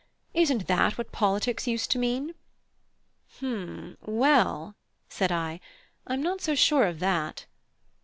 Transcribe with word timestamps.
Isn't 0.33 0.65
that 0.65 0.97
what 0.97 1.11
politics 1.11 1.67
used 1.67 1.91
to 1.91 1.99
mean?" 1.99 2.33
"H'm, 3.37 3.97
well," 4.01 4.75
said 5.09 5.31
I, 5.31 5.59
"I 6.07 6.15
am 6.15 6.23
not 6.23 6.41
so 6.41 6.55
sure 6.55 6.87
of 6.87 6.97
that." 7.01 7.45